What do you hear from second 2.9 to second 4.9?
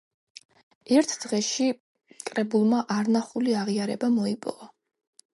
არნახული აღიარება მოიპოვა.